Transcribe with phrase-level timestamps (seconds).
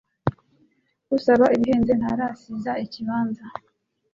[1.17, 3.43] Usaba ibihenze ntarasiza ikibanza